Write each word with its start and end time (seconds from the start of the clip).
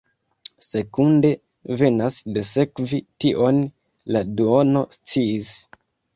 Sekunde 0.67 1.29
venas 1.81 2.17
de 2.39 2.43
sekvi, 2.53 3.03
tion 3.27 3.61
la 4.17 4.25
duono 4.43 4.85
sciis. 4.99 5.55